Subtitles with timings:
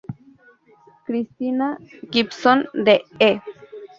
[1.05, 1.67] Cristina
[2.11, 2.95] Gibson de
[3.29, 3.31] E!